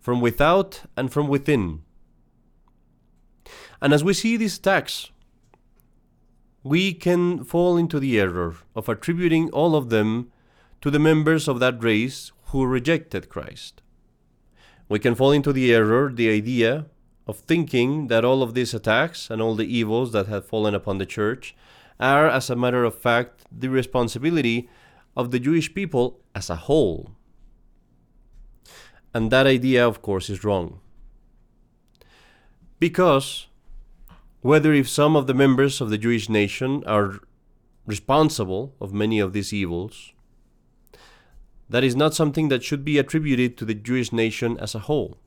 from 0.00 0.20
without 0.20 0.82
and 0.96 1.12
from 1.12 1.28
within. 1.28 1.82
And 3.80 3.92
as 3.92 4.02
we 4.02 4.12
see 4.12 4.36
these 4.36 4.58
attacks, 4.58 5.10
we 6.62 6.92
can 6.92 7.44
fall 7.44 7.76
into 7.76 8.00
the 8.00 8.18
error 8.18 8.56
of 8.74 8.88
attributing 8.88 9.50
all 9.50 9.76
of 9.76 9.88
them 9.90 10.30
to 10.80 10.90
the 10.90 10.98
members 10.98 11.46
of 11.46 11.60
that 11.60 11.82
race 11.82 12.32
who 12.46 12.66
rejected 12.66 13.28
Christ. 13.28 13.82
We 14.90 14.98
can 14.98 15.14
fall 15.14 15.30
into 15.30 15.52
the 15.52 15.72
error, 15.72 16.10
the 16.12 16.28
idea 16.28 16.86
of 17.28 17.38
thinking 17.38 18.08
that 18.08 18.24
all 18.24 18.42
of 18.42 18.54
these 18.54 18.74
attacks 18.74 19.30
and 19.30 19.40
all 19.40 19.54
the 19.54 19.64
evils 19.64 20.10
that 20.10 20.26
have 20.26 20.44
fallen 20.44 20.74
upon 20.74 20.98
the 20.98 21.06
church 21.06 21.54
are, 22.00 22.28
as 22.28 22.50
a 22.50 22.56
matter 22.56 22.82
of 22.82 22.98
fact, 22.98 23.44
the 23.56 23.68
responsibility 23.68 24.68
of 25.16 25.30
the 25.30 25.38
Jewish 25.38 25.72
people 25.72 26.18
as 26.34 26.50
a 26.50 26.56
whole. 26.56 27.12
And 29.14 29.30
that 29.30 29.46
idea, 29.46 29.86
of 29.86 30.02
course, 30.02 30.28
is 30.28 30.42
wrong. 30.42 30.80
Because 32.80 33.46
whether 34.40 34.72
if 34.72 34.88
some 34.88 35.14
of 35.14 35.28
the 35.28 35.34
members 35.34 35.80
of 35.80 35.90
the 35.90 35.98
Jewish 35.98 36.28
nation 36.28 36.82
are 36.84 37.20
responsible 37.86 38.74
of 38.80 38.92
many 38.92 39.20
of 39.20 39.34
these 39.34 39.52
evils, 39.52 40.14
that 41.70 41.84
is 41.84 41.96
not 41.96 42.14
something 42.14 42.48
that 42.48 42.64
should 42.64 42.84
be 42.84 42.98
attributed 42.98 43.56
to 43.56 43.64
the 43.64 43.74
Jewish 43.74 44.12
nation 44.12 44.58
as 44.58 44.74
a 44.74 44.80
whole. 44.80 45.18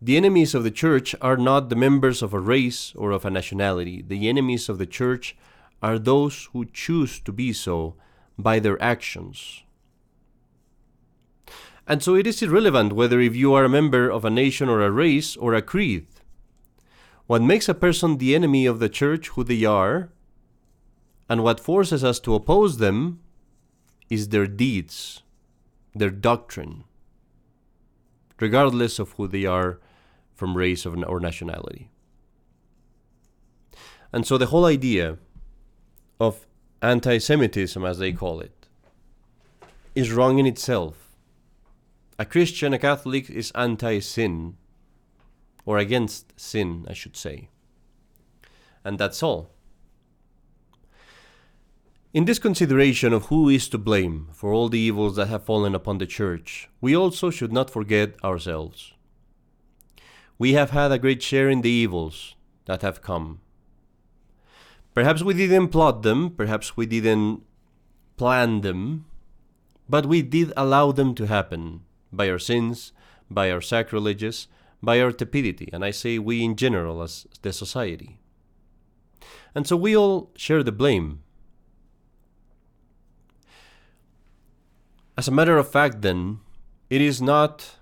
The 0.00 0.16
enemies 0.16 0.54
of 0.54 0.64
the 0.64 0.70
church 0.70 1.14
are 1.20 1.36
not 1.36 1.68
the 1.68 1.76
members 1.76 2.22
of 2.22 2.34
a 2.34 2.40
race 2.40 2.92
or 2.96 3.10
of 3.10 3.24
a 3.24 3.30
nationality. 3.30 4.02
The 4.06 4.28
enemies 4.28 4.68
of 4.68 4.78
the 4.78 4.86
church 4.86 5.36
are 5.82 5.98
those 5.98 6.48
who 6.52 6.64
choose 6.64 7.20
to 7.20 7.32
be 7.32 7.52
so 7.52 7.94
by 8.38 8.58
their 8.58 8.82
actions. 8.82 9.62
And 11.86 12.02
so 12.02 12.14
it 12.14 12.26
is 12.26 12.42
irrelevant 12.42 12.94
whether 12.94 13.20
if 13.20 13.36
you 13.36 13.52
are 13.52 13.64
a 13.64 13.68
member 13.68 14.10
of 14.10 14.24
a 14.24 14.30
nation 14.30 14.68
or 14.68 14.80
a 14.80 14.90
race 14.90 15.36
or 15.36 15.52
a 15.52 15.62
creed. 15.62 16.06
What 17.26 17.42
makes 17.42 17.68
a 17.68 17.74
person 17.74 18.16
the 18.16 18.34
enemy 18.34 18.64
of 18.64 18.78
the 18.78 18.88
church 18.88 19.28
who 19.28 19.44
they 19.44 19.64
are, 19.64 20.10
and 21.28 21.42
what 21.42 21.60
forces 21.60 22.02
us 22.02 22.18
to 22.20 22.34
oppose 22.34 22.78
them, 22.78 23.20
is 24.10 24.28
their 24.28 24.46
deeds, 24.46 25.22
their 25.94 26.10
doctrine, 26.10 26.84
regardless 28.40 28.98
of 28.98 29.12
who 29.12 29.26
they 29.26 29.44
are 29.44 29.78
from 30.34 30.56
race 30.56 30.84
or 30.84 31.20
nationality. 31.20 31.90
And 34.12 34.26
so 34.26 34.38
the 34.38 34.46
whole 34.46 34.64
idea 34.64 35.18
of 36.20 36.46
anti 36.82 37.18
Semitism, 37.18 37.84
as 37.84 37.98
they 37.98 38.12
call 38.12 38.40
it, 38.40 38.68
is 39.94 40.12
wrong 40.12 40.38
in 40.38 40.46
itself. 40.46 41.16
A 42.18 42.24
Christian, 42.24 42.72
a 42.72 42.78
Catholic, 42.78 43.28
is 43.28 43.50
anti 43.52 43.98
sin, 44.00 44.56
or 45.64 45.78
against 45.78 46.38
sin, 46.38 46.86
I 46.88 46.92
should 46.92 47.16
say. 47.16 47.48
And 48.84 48.98
that's 48.98 49.22
all. 49.22 49.53
In 52.14 52.24
this 52.24 52.38
consideration 52.38 53.12
of 53.12 53.26
who 53.26 53.50
is 53.50 53.68
to 53.68 53.76
blame 53.76 54.28
for 54.32 54.54
all 54.54 54.70
the 54.70 54.78
evils 54.78 55.16
that 55.16 55.28
have 55.28 55.44
fallen 55.44 55.74
upon 55.74 55.98
the 55.98 56.06
Church, 56.06 56.70
we 56.80 56.96
also 56.96 57.28
should 57.28 57.52
not 57.52 57.68
forget 57.68 58.14
ourselves 58.24 58.94
we 60.38 60.52
have 60.54 60.70
had 60.70 60.90
a 60.92 60.98
great 60.98 61.22
share 61.22 61.48
in 61.48 61.62
the 61.62 61.70
evils 61.70 62.34
that 62.66 62.82
have 62.82 63.02
come. 63.02 63.40
Perhaps 64.92 65.22
we 65.22 65.34
didn't 65.34 65.68
plot 65.68 66.02
them, 66.02 66.30
perhaps 66.30 66.76
we 66.76 66.86
didn't 66.86 67.42
plan 68.16 68.60
them, 68.60 69.06
but 69.88 70.06
we 70.06 70.22
did 70.22 70.52
allow 70.56 70.92
them 70.92 71.14
to 71.14 71.26
happen 71.26 71.80
by 72.12 72.28
our 72.28 72.38
sins, 72.38 72.92
by 73.30 73.50
our 73.50 73.60
sacrileges, 73.60 74.46
by 74.82 75.00
our 75.00 75.12
tepidity, 75.12 75.68
and 75.72 75.84
I 75.84 75.90
say 75.90 76.18
we 76.18 76.44
in 76.44 76.56
general 76.56 77.02
as 77.02 77.26
the 77.42 77.52
society. 77.52 78.20
And 79.54 79.66
so 79.66 79.76
we 79.76 79.96
all 79.96 80.30
share 80.36 80.62
the 80.62 80.72
blame. 80.72 81.22
As 85.16 85.28
a 85.28 85.32
matter 85.32 85.56
of 85.56 85.70
fact, 85.70 86.02
then, 86.02 86.40
it 86.90 87.00
is 87.00 87.22
not 87.22 87.76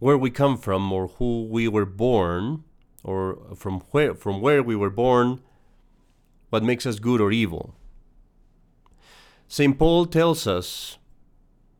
where 0.00 0.18
we 0.18 0.30
come 0.30 0.56
from 0.58 0.92
or 0.92 1.08
who 1.18 1.44
we 1.44 1.68
were 1.68 1.86
born 1.86 2.64
or 3.04 3.38
from 3.56 3.80
where 3.92 4.14
from 4.14 4.40
where 4.40 4.62
we 4.62 4.76
were 4.76 4.90
born 4.90 5.40
what 6.50 6.62
makes 6.62 6.84
us 6.86 6.98
good 6.98 7.20
or 7.20 7.30
evil. 7.30 7.74
St 9.46 9.78
Paul 9.78 10.06
tells 10.06 10.46
us 10.46 10.98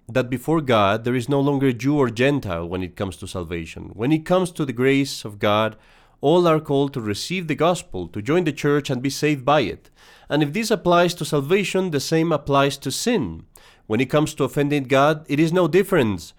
that 0.09 0.31
before 0.31 0.61
God 0.61 1.05
there 1.05 1.15
is 1.15 1.29
no 1.29 1.41
longer 1.41 1.73
Jew 1.73 1.99
or 1.99 2.11
Gentile 2.11 2.69
when 2.69 2.83
it 2.83 2.97
comes 2.97 3.17
to 3.19 3.27
salvation. 3.27 3.91
When 3.95 4.13
it 4.13 4.25
comes 4.25 4.51
to 4.53 4.65
the 4.65 4.73
grace 4.73 5.25
of 5.25 5.39
God 5.39 5.77
all 6.21 6.49
are 6.49 6.61
called 6.61 6.93
to 6.93 7.01
receive 7.01 7.47
the 7.47 7.55
gospel 7.55 8.09
to 8.09 8.23
join 8.23 8.45
the 8.45 8.53
church 8.53 8.91
and 8.91 9.01
be 9.01 9.11
saved 9.11 9.45
by 9.45 9.61
it. 9.61 9.91
And 10.29 10.43
if 10.43 10.53
this 10.53 10.71
applies 10.71 11.15
to 11.15 11.25
salvation 11.25 11.91
the 11.91 12.01
same 12.01 12.33
applies 12.33 12.77
to 12.79 12.91
sin 12.91 13.45
when 13.89 14.01
it 14.01 14.09
comes 14.09 14.33
to 14.35 14.45
offending 14.45 14.85
God 14.85 15.27
it 15.29 15.41
is 15.41 15.53
no 15.53 15.67
difference 15.67 16.33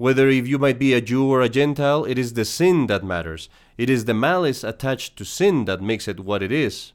whether 0.00 0.30
if 0.30 0.48
you 0.48 0.58
might 0.58 0.78
be 0.78 0.94
a 0.94 1.02
Jew 1.02 1.30
or 1.30 1.42
a 1.42 1.50
Gentile, 1.50 2.06
it 2.06 2.16
is 2.16 2.32
the 2.32 2.46
sin 2.46 2.86
that 2.86 3.04
matters. 3.04 3.50
It 3.76 3.90
is 3.90 4.06
the 4.06 4.14
malice 4.14 4.64
attached 4.64 5.18
to 5.18 5.26
sin 5.26 5.66
that 5.66 5.82
makes 5.82 6.08
it 6.08 6.20
what 6.20 6.42
it 6.42 6.50
is. 6.50 6.94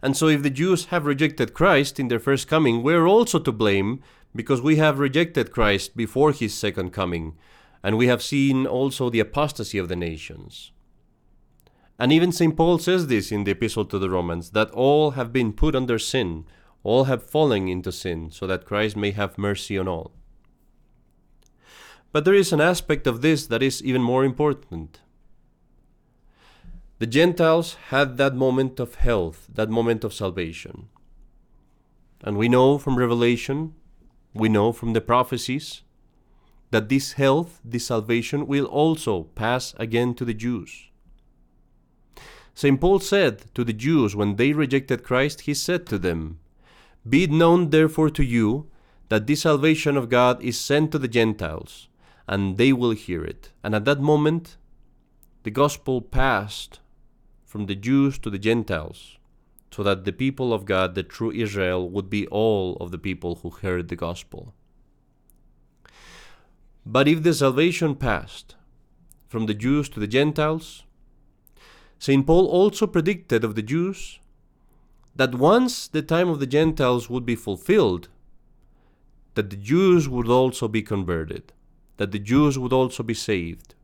And 0.00 0.16
so, 0.16 0.28
if 0.28 0.44
the 0.44 0.50
Jews 0.50 0.84
have 0.86 1.06
rejected 1.06 1.52
Christ 1.52 1.98
in 1.98 2.06
their 2.06 2.20
first 2.20 2.46
coming, 2.46 2.84
we're 2.84 3.04
also 3.04 3.40
to 3.40 3.50
blame 3.50 4.00
because 4.32 4.62
we 4.62 4.76
have 4.76 5.00
rejected 5.00 5.50
Christ 5.50 5.96
before 5.96 6.30
his 6.30 6.54
second 6.54 6.92
coming, 6.92 7.34
and 7.82 7.98
we 7.98 8.06
have 8.06 8.22
seen 8.22 8.64
also 8.64 9.10
the 9.10 9.18
apostasy 9.18 9.76
of 9.76 9.88
the 9.88 9.96
nations. 9.96 10.70
And 11.98 12.12
even 12.12 12.30
St. 12.30 12.56
Paul 12.56 12.78
says 12.78 13.08
this 13.08 13.32
in 13.32 13.42
the 13.42 13.50
Epistle 13.50 13.86
to 13.86 13.98
the 13.98 14.08
Romans 14.08 14.50
that 14.50 14.70
all 14.70 15.12
have 15.12 15.32
been 15.32 15.52
put 15.52 15.74
under 15.74 15.98
sin, 15.98 16.44
all 16.82 17.04
have 17.04 17.22
fallen 17.22 17.68
into 17.68 17.92
sin, 17.92 18.30
so 18.30 18.46
that 18.46 18.64
Christ 18.64 18.96
may 18.96 19.10
have 19.10 19.38
mercy 19.38 19.78
on 19.78 19.88
all. 19.88 20.12
But 22.12 22.24
there 22.24 22.34
is 22.34 22.52
an 22.52 22.60
aspect 22.60 23.06
of 23.06 23.20
this 23.20 23.46
that 23.46 23.62
is 23.62 23.82
even 23.82 24.02
more 24.02 24.24
important. 24.24 25.00
The 26.98 27.06
Gentiles 27.06 27.74
had 27.88 28.16
that 28.16 28.34
moment 28.34 28.80
of 28.80 28.96
health, 28.96 29.46
that 29.54 29.70
moment 29.70 30.04
of 30.04 30.12
salvation. 30.12 30.88
And 32.22 32.36
we 32.36 32.48
know 32.48 32.78
from 32.78 32.96
Revelation, 32.96 33.74
we 34.34 34.48
know 34.48 34.72
from 34.72 34.92
the 34.92 35.00
prophecies, 35.00 35.82
that 36.70 36.88
this 36.88 37.12
health, 37.12 37.60
this 37.64 37.86
salvation, 37.86 38.46
will 38.46 38.66
also 38.66 39.24
pass 39.34 39.74
again 39.78 40.14
to 40.14 40.24
the 40.24 40.34
Jews. 40.34 40.88
St. 42.54 42.80
Paul 42.80 43.00
said 43.00 43.46
to 43.54 43.64
the 43.64 43.72
Jews 43.72 44.14
when 44.14 44.36
they 44.36 44.52
rejected 44.52 45.02
Christ, 45.02 45.42
he 45.42 45.54
said 45.54 45.86
to 45.86 45.98
them, 45.98 46.38
Be 47.08 47.24
it 47.24 47.30
known 47.30 47.70
therefore 47.70 48.10
to 48.10 48.24
you 48.24 48.70
that 49.08 49.26
this 49.26 49.42
salvation 49.42 49.96
of 49.96 50.08
God 50.08 50.42
is 50.42 50.58
sent 50.58 50.92
to 50.92 50.98
the 50.98 51.08
Gentiles 51.08 51.88
and 52.28 52.58
they 52.58 52.72
will 52.72 52.92
hear 52.92 53.24
it. 53.24 53.50
And 53.64 53.74
at 53.74 53.84
that 53.86 54.00
moment, 54.00 54.56
the 55.42 55.50
gospel 55.50 56.00
passed 56.00 56.80
from 57.44 57.66
the 57.66 57.74
Jews 57.74 58.18
to 58.20 58.30
the 58.30 58.38
Gentiles, 58.38 59.18
so 59.72 59.82
that 59.82 60.04
the 60.04 60.12
people 60.12 60.52
of 60.52 60.64
God, 60.64 60.94
the 60.94 61.02
true 61.02 61.32
Israel, 61.32 61.90
would 61.90 62.08
be 62.08 62.26
all 62.28 62.76
of 62.76 62.92
the 62.92 62.98
people 62.98 63.36
who 63.36 63.50
heard 63.50 63.88
the 63.88 63.96
gospel. 63.96 64.54
But 66.86 67.08
if 67.08 67.24
the 67.24 67.34
salvation 67.34 67.96
passed 67.96 68.54
from 69.28 69.46
the 69.46 69.54
Jews 69.54 69.88
to 69.88 70.00
the 70.00 70.06
Gentiles, 70.06 70.84
St. 71.98 72.24
Paul 72.24 72.46
also 72.46 72.86
predicted 72.86 73.42
of 73.42 73.56
the 73.56 73.62
Jews 73.62 74.20
that 75.14 75.34
once 75.34 75.88
the 75.88 76.02
time 76.02 76.28
of 76.28 76.40
the 76.40 76.46
Gentiles 76.46 77.10
would 77.10 77.26
be 77.26 77.36
fulfilled, 77.36 78.08
that 79.34 79.50
the 79.50 79.56
Jews 79.56 80.08
would 80.08 80.28
also 80.28 80.68
be 80.68 80.82
converted 80.82 81.52
that 82.00 82.12
the 82.12 82.18
Jews 82.18 82.58
would 82.58 82.72
also 82.72 83.02
be 83.02 83.12
saved. 83.12 83.74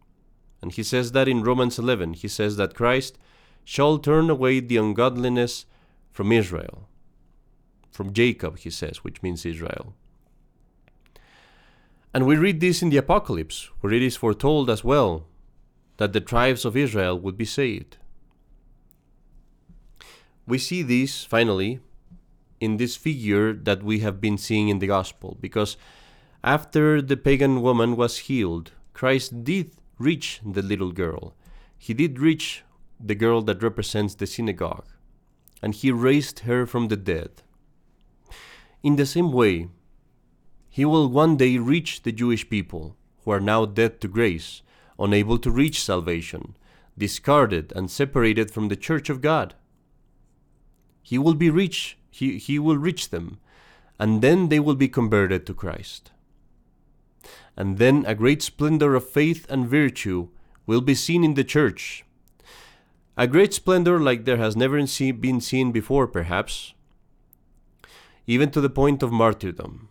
And 0.62 0.72
he 0.72 0.82
says 0.82 1.12
that 1.12 1.28
in 1.28 1.42
Romans 1.42 1.78
11. 1.78 2.14
He 2.14 2.28
says 2.28 2.56
that 2.56 2.74
Christ 2.74 3.18
shall 3.62 3.98
turn 3.98 4.30
away 4.30 4.58
the 4.58 4.78
ungodliness 4.78 5.66
from 6.12 6.32
Israel. 6.32 6.88
From 7.90 8.14
Jacob, 8.14 8.56
he 8.56 8.70
says, 8.70 9.04
which 9.04 9.22
means 9.22 9.44
Israel. 9.44 9.92
And 12.14 12.24
we 12.24 12.36
read 12.36 12.60
this 12.60 12.80
in 12.80 12.88
the 12.88 12.96
Apocalypse, 12.96 13.68
where 13.82 13.92
it 13.92 14.02
is 14.02 14.16
foretold 14.16 14.70
as 14.70 14.82
well 14.82 15.26
that 15.98 16.14
the 16.14 16.22
tribes 16.22 16.64
of 16.64 16.74
Israel 16.74 17.20
would 17.20 17.36
be 17.36 17.44
saved. 17.44 17.98
We 20.46 20.58
see 20.58 20.82
this, 20.82 21.24
finally, 21.24 21.80
in 22.60 22.76
this 22.76 22.96
figure 22.96 23.52
that 23.52 23.82
we 23.82 23.98
have 24.00 24.20
been 24.20 24.38
seeing 24.38 24.68
in 24.68 24.78
the 24.78 24.86
Gospel, 24.86 25.36
because 25.40 25.76
after 26.44 27.02
the 27.02 27.16
pagan 27.16 27.62
woman 27.62 27.96
was 27.96 28.18
healed, 28.18 28.70
Christ 28.92 29.44
did 29.44 29.72
reach 29.98 30.40
the 30.44 30.62
little 30.62 30.92
girl. 30.92 31.34
He 31.76 31.92
did 31.94 32.18
reach 32.18 32.62
the 32.98 33.14
girl 33.14 33.42
that 33.42 33.62
represents 33.62 34.14
the 34.14 34.26
synagogue, 34.26 34.86
and 35.60 35.74
he 35.74 35.90
raised 35.90 36.40
her 36.40 36.64
from 36.64 36.88
the 36.88 36.96
dead. 36.96 37.42
In 38.82 38.96
the 38.96 39.06
same 39.06 39.32
way, 39.32 39.68
he 40.70 40.84
will 40.84 41.08
one 41.08 41.36
day 41.36 41.58
reach 41.58 42.02
the 42.02 42.12
Jewish 42.12 42.48
people, 42.48 42.96
who 43.24 43.32
are 43.32 43.40
now 43.40 43.66
dead 43.66 44.00
to 44.00 44.08
grace, 44.08 44.62
unable 44.98 45.38
to 45.38 45.50
reach 45.50 45.82
salvation, 45.82 46.56
discarded 46.96 47.72
and 47.74 47.90
separated 47.90 48.50
from 48.50 48.68
the 48.68 48.76
church 48.76 49.10
of 49.10 49.20
God. 49.20 49.54
He 51.06 51.18
will 51.18 51.34
be 51.34 51.50
rich, 51.50 51.96
he, 52.10 52.36
he 52.36 52.58
will 52.58 52.78
reach 52.78 53.10
them, 53.10 53.38
and 53.96 54.22
then 54.22 54.48
they 54.48 54.58
will 54.58 54.74
be 54.74 54.88
converted 54.88 55.46
to 55.46 55.54
Christ. 55.54 56.10
And 57.56 57.78
then 57.78 58.04
a 58.08 58.16
great 58.16 58.42
splendor 58.42 58.96
of 58.96 59.08
faith 59.08 59.46
and 59.48 59.68
virtue 59.68 60.30
will 60.66 60.80
be 60.80 60.96
seen 60.96 61.22
in 61.22 61.34
the 61.34 61.44
church. 61.44 62.04
A 63.16 63.28
great 63.28 63.54
splendor 63.54 64.00
like 64.00 64.24
there 64.24 64.38
has 64.38 64.56
never 64.56 64.84
been 64.84 65.40
seen 65.40 65.70
before, 65.70 66.08
perhaps, 66.08 66.74
even 68.26 68.50
to 68.50 68.60
the 68.60 68.68
point 68.68 69.00
of 69.00 69.12
martyrdom. 69.12 69.88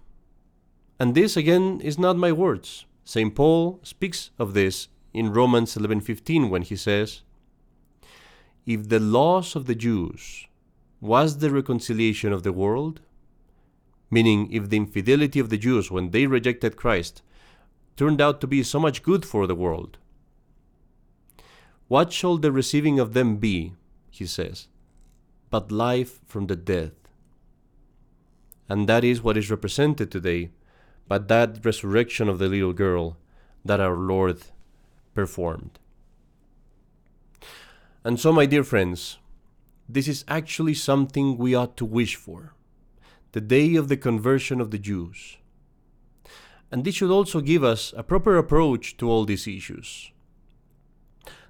And 0.99 1.15
this 1.15 1.37
again 1.37 1.79
is 1.79 1.97
not 1.97 2.17
my 2.17 2.33
words. 2.33 2.83
St. 3.05 3.33
Paul 3.33 3.79
speaks 3.83 4.31
of 4.37 4.53
this 4.53 4.89
in 5.13 5.31
Romans 5.31 5.77
11:15 5.77 6.49
when 6.49 6.63
he 6.63 6.75
says, 6.75 7.21
"If 8.65 8.89
the 8.89 8.99
loss 8.99 9.55
of 9.55 9.65
the 9.65 9.75
Jews 9.75 10.47
was 11.05 11.37
the 11.37 11.51
reconciliation 11.51 12.33
of 12.33 12.43
the 12.43 12.51
world, 12.53 13.01
meaning 14.09 14.51
if 14.51 14.69
the 14.69 14.77
infidelity 14.77 15.39
of 15.39 15.49
the 15.49 15.57
Jews 15.57 15.91
when 15.91 16.11
they 16.11 16.27
rejected 16.27 16.75
Christ 16.75 17.21
turned 17.95 18.19
out 18.21 18.41
to 18.41 18.47
be 18.47 18.63
so 18.63 18.79
much 18.79 19.03
good 19.03 19.25
for 19.25 19.47
the 19.47 19.55
world, 19.55 19.97
what 21.87 22.11
shall 22.11 22.37
the 22.37 22.51
receiving 22.51 22.99
of 22.99 23.13
them 23.13 23.37
be, 23.37 23.73
he 24.09 24.25
says, 24.25 24.67
but 25.49 25.71
life 25.71 26.19
from 26.25 26.47
the 26.47 26.55
dead? 26.55 26.93
And 28.67 28.89
that 28.89 29.03
is 29.03 29.21
what 29.21 29.37
is 29.37 29.51
represented 29.51 30.11
today 30.11 30.49
by 31.07 31.19
that 31.19 31.63
resurrection 31.63 32.27
of 32.27 32.39
the 32.39 32.47
little 32.47 32.73
girl 32.73 33.17
that 33.63 33.79
our 33.79 33.95
Lord 33.95 34.41
performed. 35.13 35.77
And 38.03 38.19
so, 38.19 38.33
my 38.33 38.45
dear 38.45 38.63
friends, 38.63 39.17
this 39.87 40.07
is 40.07 40.25
actually 40.27 40.73
something 40.73 41.37
we 41.37 41.55
ought 41.55 41.77
to 41.77 41.85
wish 41.85 42.15
for 42.15 42.53
the 43.31 43.41
day 43.41 43.75
of 43.75 43.89
the 43.89 43.97
conversion 43.97 44.61
of 44.61 44.71
the 44.71 44.79
Jews. 44.79 45.37
And 46.71 46.85
this 46.85 46.95
should 46.95 47.11
also 47.11 47.41
give 47.41 47.65
us 47.65 47.93
a 47.97 48.03
proper 48.03 48.37
approach 48.37 48.95
to 48.97 49.09
all 49.09 49.25
these 49.25 49.45
issues. 49.45 50.11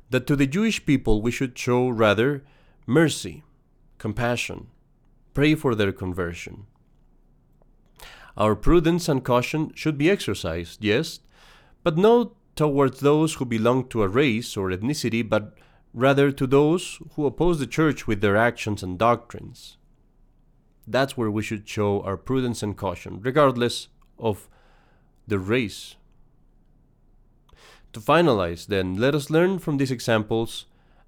That 0.10 0.25
to 0.25 0.36
the 0.36 0.48
Jewish 0.48 0.84
people 0.86 1.22
we 1.22 1.30
should 1.30 1.58
show 1.58 1.89
rather 1.89 2.44
mercy, 2.88 3.44
compassion, 4.00 4.68
pray 5.36 5.54
for 5.54 5.75
their 5.75 5.92
conversion 5.92 6.65
our 8.38 8.56
prudence 8.56 9.08
and 9.08 9.24
caution 9.24 9.72
should 9.75 9.98
be 9.98 10.10
exercised, 10.10 10.84
yes, 10.84 11.20
but 11.84 11.98
not 11.98 12.34
towards 12.56 13.00
those 13.00 13.36
who 13.36 13.46
belong 13.46 13.88
to 13.90 14.03
a 14.03 14.07
race 14.07 14.57
or 14.57 14.70
ethnicity, 14.70 15.27
but 15.27 15.55
rather 15.96 16.29
to 16.29 16.46
those 16.46 17.00
who 17.16 17.25
oppose 17.25 17.58
the 17.58 17.66
Church 17.66 18.05
with 18.05 18.20
their 18.20 18.36
actions 18.36 18.84
and 18.84 19.00
doctrines. 19.00 19.77
That's 20.86 21.16
where 21.16 21.31
we 21.31 21.42
should 21.42 21.68
show 21.68 22.01
our 22.01 22.18
prudence 22.18 22.62
and 22.62 22.75
caution, 22.75 23.22
regardless 23.22 23.88
of 24.20 24.50
the 25.25 25.40
race. 25.40 25.96
To 27.94 28.01
finalize, 28.01 28.68
then, 28.68 28.98
let 28.98 29.16
us 29.16 29.29
learn 29.29 29.58
from 29.58 29.77
these 29.77 29.90
examples 29.90 30.66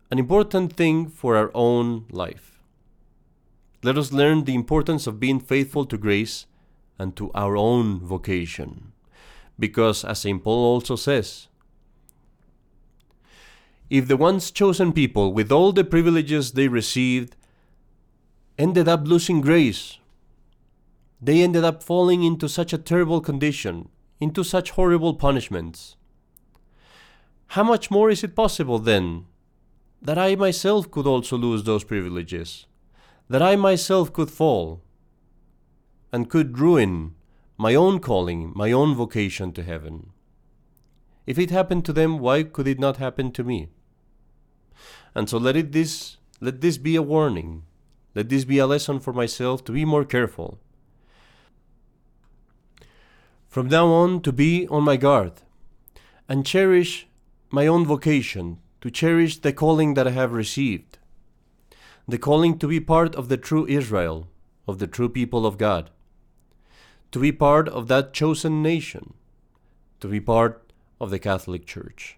an 0.10 0.19
important 0.19 0.73
thing 0.73 1.10
for 1.10 1.36
our 1.36 1.52
own 1.54 2.06
life. 2.10 2.62
Let 3.84 3.97
us 3.97 4.13
learn 4.13 4.45
the 4.45 4.56
importance 4.56 5.06
of 5.06 5.19
being 5.19 5.41
faithful 5.41 5.86
to 5.86 5.97
grace 5.97 6.45
and 6.97 7.13
to 7.17 7.30
our 7.34 7.58
own 7.58 8.00
vocation. 8.00 8.93
Because, 9.60 10.06
as 10.06 10.19
St. 10.19 10.41
Paul 10.41 10.63
also 10.63 10.95
says, 10.95 11.50
if 13.89 14.08
the 14.08 14.17
once 14.17 14.52
chosen 14.52 14.91
people, 14.91 15.34
with 15.34 15.52
all 15.52 15.71
the 15.71 15.84
privileges 15.84 16.52
they 16.52 16.67
received, 16.67 17.36
ended 18.58 18.88
up 18.88 19.08
losing 19.08 19.41
grace, 19.41 19.97
they 21.21 21.41
ended 21.41 21.63
up 21.63 21.82
falling 21.82 22.23
into 22.23 22.50
such 22.50 22.73
a 22.73 22.78
terrible 22.78 23.21
condition, 23.21 23.89
into 24.19 24.43
such 24.43 24.71
horrible 24.71 25.13
punishments. 25.13 25.95
How 27.47 27.63
much 27.63 27.89
more 27.89 28.10
is 28.10 28.23
it 28.23 28.36
possible, 28.36 28.80
then, 28.80 29.26
that 30.02 30.17
I 30.17 30.36
myself 30.36 30.91
could 30.91 31.08
also 31.08 31.38
lose 31.38 31.63
those 31.63 31.84
privileges, 31.84 32.65
that 33.30 33.41
I 33.41 33.56
myself 33.56 34.12
could 34.12 34.30
fall? 34.30 34.82
and 36.12 36.30
could 36.30 36.58
ruin 36.58 37.13
my 37.58 37.76
own 37.76 38.00
calling, 38.00 38.52
my 38.56 38.71
own 38.71 38.95
vocation 38.95 39.52
to 39.54 39.63
heaven. 39.63 40.12
If 41.26 41.38
it 41.38 41.52
happened 41.52 41.86
to 41.86 41.93
them, 41.93 42.19
why 42.19 42.43
could 42.43 42.67
it 42.67 42.80
not 42.80 42.97
happen 42.97 43.32
to 43.32 43.43
me? 43.43 43.69
And 45.15 45.29
so 45.29 45.37
let 45.37 45.55
it 45.55 45.71
this 45.71 46.17
let 46.39 46.61
this 46.61 46.77
be 46.77 46.95
a 46.95 47.01
warning. 47.01 47.63
Let 48.15 48.29
this 48.29 48.45
be 48.45 48.57
a 48.59 48.67
lesson 48.67 48.99
for 48.99 49.13
myself 49.13 49.63
to 49.65 49.71
be 49.71 49.85
more 49.85 50.05
careful. 50.05 50.59
From 53.47 53.67
now 53.67 53.87
on 53.87 54.21
to 54.21 54.31
be 54.31 54.67
on 54.67 54.83
my 54.83 54.97
guard 54.97 55.33
and 56.29 56.45
cherish 56.45 57.07
my 57.49 57.65
own 57.65 57.85
vocation, 57.85 58.59
to 58.81 58.91
cherish 58.91 59.37
the 59.37 59.53
calling 59.53 59.93
that 59.93 60.07
I 60.07 60.11
have 60.11 60.31
received, 60.31 60.97
the 62.07 62.17
calling 62.17 62.59
to 62.59 62.67
be 62.67 62.79
part 62.79 63.15
of 63.15 63.29
the 63.29 63.37
true 63.37 63.65
Israel, 63.67 64.27
of 64.67 64.79
the 64.79 64.87
true 64.87 65.09
people 65.09 65.45
of 65.45 65.57
God 65.57 65.89
to 67.11 67.19
be 67.19 67.31
part 67.31 67.69
of 67.69 67.87
that 67.87 68.13
chosen 68.13 68.61
nation, 68.61 69.13
to 69.99 70.07
be 70.07 70.19
part 70.19 70.71
of 70.99 71.09
the 71.09 71.19
Catholic 71.19 71.65
Church. 71.65 72.17